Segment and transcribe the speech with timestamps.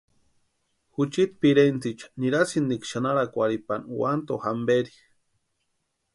[0.95, 4.93] Juchiiti pirentsïcha nirasïntiksï xanharakwarhipani Uanto jamperi.